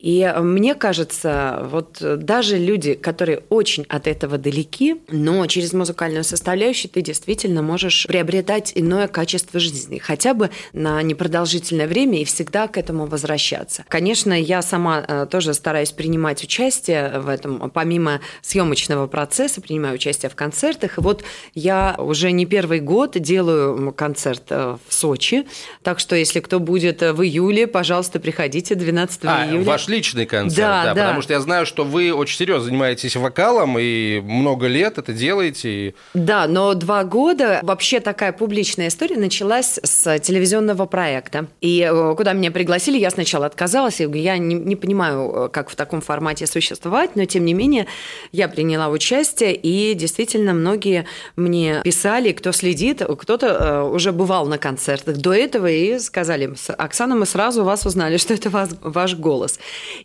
И 0.04 0.20
э, 0.20 0.38
мне 0.42 0.74
кажется, 0.74 1.66
вот 1.70 2.02
э, 2.02 2.16
даже 2.16 2.58
люди, 2.58 2.92
которые 2.92 3.40
очень 3.48 3.86
от 3.88 4.06
этого 4.06 4.36
далеки, 4.36 4.96
но 5.08 5.46
через 5.46 5.72
музыкальную 5.72 6.24
составляющую 6.24 6.90
ты 6.90 7.00
действительно 7.00 7.62
можешь 7.62 8.06
приобретать 8.06 8.72
иное 8.74 9.08
качество 9.08 9.58
жизни, 9.58 9.96
хотя 9.96 10.34
бы 10.34 10.50
на 10.74 11.00
непродолжительное 11.00 11.86
время 11.86 12.20
и 12.20 12.26
всегда 12.26 12.68
к 12.68 12.76
этому 12.76 13.06
возвращаться. 13.06 13.86
Конечно, 13.88 14.38
я 14.38 14.60
сама 14.60 15.02
э, 15.08 15.26
тоже 15.30 15.54
стараюсь 15.54 15.92
принимать 15.92 16.44
участие 16.44 17.20
в 17.20 17.28
этом, 17.30 17.70
помимо 17.70 18.20
съемочного 18.42 19.06
процесса, 19.06 19.62
принимаю 19.62 19.94
участие 19.94 20.28
в 20.28 20.34
концертах. 20.34 20.98
И 20.98 21.00
вот 21.00 21.24
я 21.54 21.94
уже 21.96 22.30
не 22.30 22.44
первый 22.44 22.80
год 22.80 23.12
делаю 23.18 23.90
концерт 23.94 24.50
в 24.50 24.80
Сочи, 24.90 25.46
так 25.82 25.98
что 25.98 26.14
если 26.14 26.40
кто 26.40 26.60
будет 26.60 27.00
в 27.00 27.22
июле, 27.22 27.66
пожалуйста, 27.66 28.20
приходите 28.20 28.74
12 28.74 29.20
а, 29.24 29.46
июля. 29.46 29.64
Ваш 29.64 29.93
личный 29.94 30.26
концерт, 30.26 30.58
да, 30.58 30.84
да, 30.84 30.94
да, 30.94 31.00
потому 31.02 31.22
что 31.22 31.32
я 31.32 31.40
знаю, 31.40 31.66
что 31.66 31.84
вы 31.84 32.12
очень 32.12 32.36
серьезно 32.36 32.64
занимаетесь 32.64 33.16
вокалом 33.16 33.78
и 33.78 34.20
много 34.20 34.66
лет 34.66 34.98
это 34.98 35.12
делаете. 35.12 35.94
Да, 36.14 36.46
но 36.48 36.74
два 36.74 37.04
года 37.04 37.60
вообще 37.62 38.00
такая 38.00 38.32
публичная 38.32 38.88
история 38.88 39.16
началась 39.16 39.78
с 39.82 40.18
телевизионного 40.18 40.86
проекта. 40.86 41.46
И 41.60 41.88
э, 41.90 42.14
куда 42.16 42.32
меня 42.32 42.50
пригласили, 42.50 42.98
я 42.98 43.10
сначала 43.10 43.46
отказалась, 43.46 44.00
я, 44.00 44.08
я 44.08 44.38
не, 44.38 44.54
не 44.54 44.76
понимаю, 44.76 45.46
э, 45.46 45.48
как 45.48 45.70
в 45.70 45.76
таком 45.76 46.00
формате 46.00 46.46
существовать, 46.46 47.16
но 47.16 47.24
тем 47.24 47.44
не 47.44 47.54
менее 47.54 47.86
я 48.32 48.48
приняла 48.48 48.88
участие, 48.88 49.54
и 49.54 49.94
действительно 49.94 50.52
многие 50.52 51.06
мне 51.36 51.80
писали, 51.84 52.32
кто 52.32 52.52
следит, 52.52 53.02
кто-то 53.18 53.46
э, 53.46 53.82
уже 53.82 54.12
бывал 54.12 54.46
на 54.46 54.58
концертах 54.58 55.16
до 55.16 55.32
этого 55.32 55.66
и 55.66 55.98
сказали, 55.98 56.54
Оксана, 56.78 57.14
мы 57.14 57.26
сразу 57.26 57.64
вас 57.64 57.86
узнали, 57.86 58.16
что 58.24 58.34
это 58.34 58.50
ваш, 58.50 58.70
ваш 58.80 59.14
голос. 59.14 59.58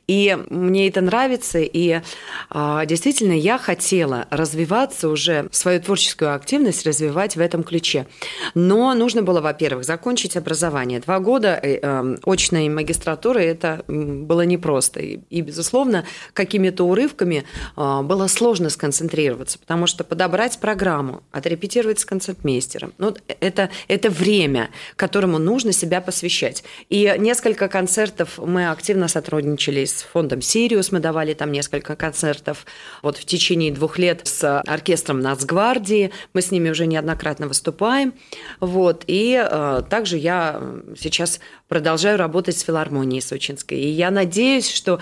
И 0.08 0.38
мне 0.50 0.88
это 0.88 1.02
нравится, 1.02 1.60
и 1.60 2.02
а, 2.50 2.86
действительно 2.86 3.34
я 3.34 3.58
хотела 3.58 4.28
развиваться 4.30 5.10
уже, 5.10 5.48
свою 5.52 5.80
творческую 5.82 6.34
активность 6.34 6.86
развивать 6.86 7.36
в 7.36 7.40
этом 7.40 7.64
ключе. 7.64 8.08
Но 8.56 8.94
нужно 8.94 9.22
было, 9.22 9.42
во-первых, 9.42 9.86
закончить 9.86 10.36
образование. 10.36 11.00
Два 11.00 11.20
года 11.20 11.60
э, 11.62 11.80
э, 11.82 12.18
очной 12.26 12.70
магистратуры 12.70 13.44
это 13.44 13.84
было 13.88 14.42
непросто. 14.42 15.00
И, 15.00 15.42
безусловно, 15.42 16.06
какими-то 16.34 16.86
урывками 16.86 17.44
а, 17.76 18.02
было 18.02 18.28
сложно 18.28 18.70
сконцентрироваться, 18.70 19.60
потому 19.60 19.88
что 19.88 20.04
подобрать 20.04 20.58
программу, 20.60 21.24
отрепетировать 21.32 22.00
с 22.00 22.06
концертмейстером, 22.06 22.94
ну, 22.98 23.16
это, 23.40 23.70
это 23.88 24.10
время, 24.10 24.70
которому 24.96 25.38
нужно 25.38 25.72
себя 25.72 26.02
посвящать. 26.02 26.64
И 26.90 27.14
несколько 27.18 27.68
концертов 27.68 28.40
мы 28.40 28.70
активно 28.70 29.08
сотрудничали 29.08 29.69
работали 29.70 29.86
с 29.86 30.02
фондом 30.02 30.42
«Сириус», 30.42 30.92
мы 30.92 31.00
давали 31.00 31.34
там 31.34 31.52
несколько 31.52 31.96
концертов. 31.96 32.66
Вот 33.02 33.18
в 33.18 33.26
течение 33.26 33.72
двух 33.72 34.00
лет 34.00 34.22
с 34.28 34.62
оркестром 34.62 35.20
Нацгвардии, 35.20 36.12
мы 36.34 36.42
с 36.42 36.52
ними 36.52 36.70
уже 36.70 36.88
неоднократно 36.88 37.48
выступаем. 37.48 38.14
Вот. 38.60 39.04
И 39.08 39.36
э, 39.40 39.84
также 39.90 40.18
я 40.18 40.62
сейчас 40.98 41.40
продолжаю 41.68 42.18
работать 42.18 42.58
с 42.58 42.64
филармонией 42.64 43.22
сочинской. 43.22 43.78
И 43.78 43.90
я 43.90 44.12
надеюсь, 44.12 44.70
что, 44.70 45.00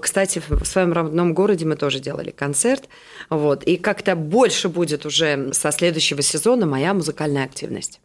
кстати, 0.00 0.42
в 0.48 0.64
своем 0.64 0.92
родном 0.92 1.34
городе 1.34 1.64
мы 1.64 1.76
тоже 1.76 2.00
делали 2.00 2.30
концерт. 2.30 2.88
Вот. 3.30 3.64
И 3.64 3.76
как-то 3.76 4.14
больше 4.16 4.68
будет 4.68 5.06
уже 5.06 5.52
со 5.52 5.72
следующего 5.72 6.22
сезона 6.22 6.66
моя 6.66 6.92
музыкальная 6.94 7.44
активность. 7.44 8.00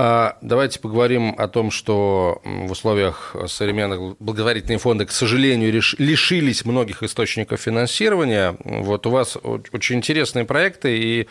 А 0.00 0.38
давайте 0.42 0.78
поговорим 0.78 1.34
о 1.36 1.48
том, 1.48 1.72
что 1.72 2.40
в 2.44 2.70
условиях 2.70 3.34
современных 3.48 4.16
благотворительные 4.20 4.78
фонды, 4.78 5.06
к 5.06 5.10
сожалению, 5.10 5.72
лишились 5.72 6.64
многих 6.64 7.02
источников 7.02 7.60
финансирования. 7.60 8.56
Вот 8.62 9.08
у 9.08 9.10
вас 9.10 9.36
очень 9.72 9.96
интересные 9.96 10.44
проекты, 10.44 10.96
и 10.96 11.26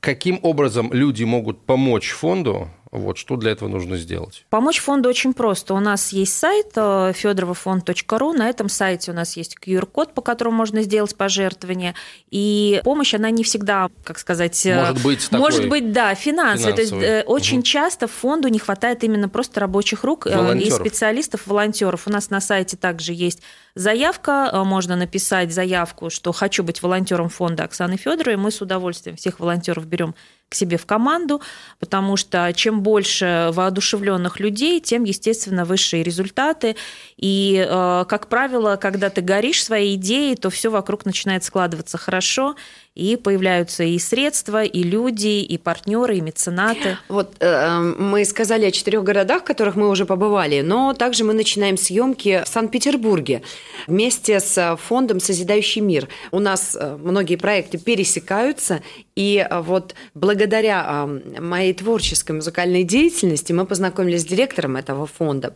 каким 0.00 0.38
образом 0.40 0.90
люди 0.90 1.24
могут 1.24 1.66
помочь 1.66 2.12
фонду 2.12 2.70
вот, 2.94 3.18
что 3.18 3.36
для 3.36 3.50
этого 3.50 3.68
нужно 3.68 3.96
сделать? 3.96 4.46
Помочь 4.50 4.78
фонду 4.78 5.08
очень 5.08 5.34
просто. 5.34 5.74
У 5.74 5.80
нас 5.80 6.12
есть 6.12 6.32
сайт 6.32 6.68
э, 6.76 7.12
федоровофонд.ру. 7.12 8.32
На 8.32 8.48
этом 8.48 8.68
сайте 8.68 9.10
у 9.10 9.14
нас 9.14 9.36
есть 9.36 9.56
QR-код, 9.60 10.14
по 10.14 10.22
которому 10.22 10.56
можно 10.56 10.80
сделать 10.82 11.16
пожертвование. 11.16 11.96
И 12.30 12.80
помощь, 12.84 13.12
она 13.12 13.30
не 13.30 13.42
всегда, 13.42 13.90
как 14.04 14.20
сказать... 14.20 14.64
Э, 14.64 14.80
может 14.80 15.02
быть, 15.02 15.24
такой 15.24 15.38
Может 15.40 15.68
быть, 15.68 15.90
да, 15.90 16.14
финансовая. 16.14 16.74
То 16.74 16.80
есть 16.82 16.92
э, 16.92 17.24
очень 17.26 17.58
угу. 17.58 17.64
часто 17.64 18.06
фонду 18.06 18.46
не 18.46 18.60
хватает 18.60 19.02
именно 19.02 19.28
просто 19.28 19.58
рабочих 19.58 20.04
рук 20.04 20.26
волонтеров. 20.26 20.62
и 20.62 20.70
специалистов, 20.70 21.48
волонтеров. 21.48 22.06
У 22.06 22.10
нас 22.10 22.30
на 22.30 22.40
сайте 22.40 22.76
также 22.76 23.12
есть 23.12 23.42
заявка. 23.74 24.62
Можно 24.64 24.94
написать 24.94 25.52
заявку, 25.52 26.10
что 26.10 26.30
хочу 26.30 26.62
быть 26.62 26.80
волонтером 26.80 27.28
фонда 27.28 27.64
Оксаны 27.64 27.96
Федоровой. 27.96 28.36
Мы 28.36 28.52
с 28.52 28.60
удовольствием 28.60 29.16
всех 29.16 29.40
волонтеров 29.40 29.84
берем 29.84 30.14
себе 30.54 30.76
в 30.76 30.86
команду, 30.86 31.40
потому 31.80 32.16
что 32.16 32.52
чем 32.54 32.80
больше 32.80 33.50
воодушевленных 33.52 34.40
людей, 34.40 34.80
тем, 34.80 35.04
естественно, 35.04 35.64
высшие 35.64 36.02
результаты. 36.02 36.76
И, 37.16 37.66
э, 37.68 38.04
как 38.08 38.28
правило, 38.28 38.76
когда 38.76 39.10
ты 39.10 39.20
горишь 39.20 39.64
своей 39.64 39.94
идеей, 39.96 40.36
то 40.36 40.50
все 40.50 40.70
вокруг 40.70 41.04
начинает 41.04 41.44
складываться 41.44 41.98
хорошо, 41.98 42.54
и 42.94 43.16
появляются 43.16 43.82
и 43.82 43.98
средства, 43.98 44.62
и 44.62 44.82
люди, 44.82 45.42
и 45.42 45.58
партнеры, 45.58 46.18
и 46.18 46.20
меценаты. 46.20 46.96
Вот 47.08 47.34
э, 47.40 47.80
мы 47.80 48.24
сказали 48.24 48.66
о 48.66 48.70
четырех 48.70 49.02
городах, 49.02 49.42
в 49.42 49.44
которых 49.44 49.74
мы 49.74 49.88
уже 49.88 50.06
побывали, 50.06 50.60
но 50.60 50.94
также 50.94 51.24
мы 51.24 51.34
начинаем 51.34 51.76
съемки 51.76 52.42
в 52.44 52.48
Санкт-Петербурге 52.48 53.42
вместе 53.88 54.38
с 54.38 54.78
фондом 54.80 55.18
«Созидающий 55.18 55.80
мир». 55.80 56.08
У 56.30 56.38
нас 56.38 56.76
э, 56.78 56.96
многие 57.02 57.36
проекты 57.36 57.78
пересекаются, 57.78 58.80
и 59.16 59.44
э, 59.48 59.60
вот 59.60 59.96
благодаря 60.14 60.43
э, 60.46 61.40
моей 61.40 61.72
творческой 61.74 62.32
музыкальной 62.32 62.84
деятельности 62.84 63.52
мы 63.52 63.66
познакомились 63.66 64.22
с 64.22 64.26
директором 64.26 64.76
этого 64.76 65.06
фонда 65.06 65.54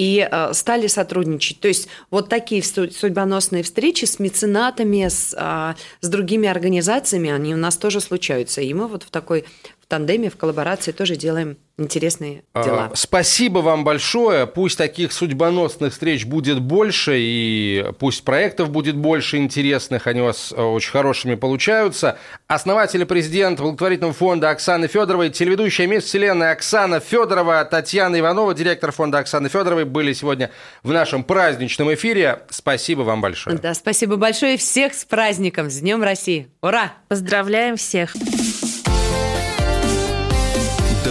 и 0.00 0.26
э, 0.30 0.54
стали 0.54 0.86
сотрудничать. 0.86 1.60
То 1.60 1.68
есть 1.68 1.88
вот 2.10 2.30
такие 2.30 2.62
судьбоносные 2.62 3.62
встречи 3.62 4.06
с 4.06 4.18
меценатами, 4.18 5.06
с, 5.06 5.34
э, 5.36 5.74
с 6.00 6.08
другими 6.08 6.48
организациями, 6.48 7.30
они 7.30 7.54
у 7.54 7.58
нас 7.58 7.76
тоже 7.76 8.00
случаются. 8.00 8.62
И 8.62 8.72
мы 8.72 8.88
вот 8.88 9.02
в 9.02 9.10
такой 9.10 9.44
тандеме, 9.90 10.30
в 10.30 10.36
коллаборации 10.36 10.92
тоже 10.92 11.16
делаем 11.16 11.58
интересные 11.76 12.44
а, 12.52 12.62
дела. 12.62 12.90
Спасибо 12.94 13.58
вам 13.58 13.84
большое. 13.84 14.46
Пусть 14.46 14.78
таких 14.78 15.12
судьбоносных 15.12 15.92
встреч 15.92 16.26
будет 16.26 16.60
больше, 16.60 17.16
и 17.18 17.86
пусть 17.98 18.24
проектов 18.24 18.70
будет 18.70 18.96
больше 18.96 19.38
интересных, 19.38 20.06
они 20.06 20.20
у 20.20 20.26
вас 20.26 20.52
э, 20.56 20.62
очень 20.62 20.92
хорошими 20.92 21.34
получаются. 21.34 22.18
Основатель 22.46 23.02
и 23.02 23.04
президент 23.04 23.60
благотворительного 23.60 24.12
фонда 24.12 24.50
Оксаны 24.50 24.86
Федоровой, 24.86 25.30
телеведущая 25.30 25.86
«Мисс 25.86 26.04
Вселенная» 26.04 26.52
Оксана 26.52 27.00
Федорова, 27.00 27.64
Татьяна 27.64 28.20
Иванова, 28.20 28.54
директор 28.54 28.92
фонда 28.92 29.18
Оксаны 29.18 29.48
Федоровой, 29.48 29.84
были 29.84 30.12
сегодня 30.12 30.50
в 30.82 30.92
нашем 30.92 31.24
праздничном 31.24 31.92
эфире. 31.94 32.40
Спасибо 32.50 33.02
вам 33.02 33.20
большое. 33.20 33.58
Да, 33.58 33.74
спасибо 33.74 34.16
большое. 34.16 34.56
Всех 34.56 34.94
с 34.94 35.04
праздником, 35.04 35.68
с 35.70 35.80
Днем 35.80 36.02
России. 36.02 36.48
Ура! 36.62 36.92
Поздравляем 37.08 37.76
всех! 37.76 38.14